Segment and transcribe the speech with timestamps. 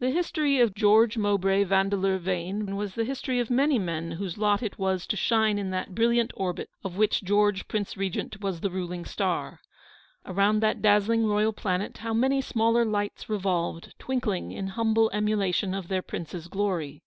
[0.00, 4.64] The history of George Mowbray Yandeleur Vane was the history of many men whose lot
[4.64, 8.68] it was to shine in that brilliant orbit, of which George, Prince Regent, was the
[8.72, 9.60] ruling star.
[10.26, 15.86] Around that dazzling royal planet how many smaller lights revolved, twinkling in humble emulation of
[15.86, 17.04] their prince's glory.